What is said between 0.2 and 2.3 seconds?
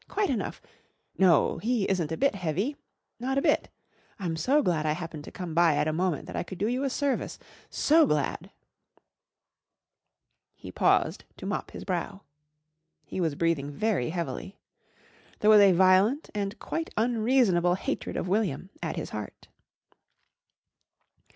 enough. No, he isn't a